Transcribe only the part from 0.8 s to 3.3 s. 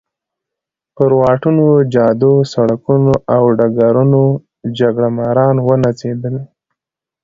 پر واټونو، جادو، سړکونو